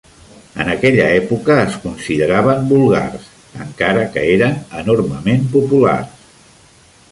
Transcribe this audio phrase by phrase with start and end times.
[0.63, 3.29] En aquella època, es consideraven vulgars,
[3.67, 6.29] encara que eren enormement populars.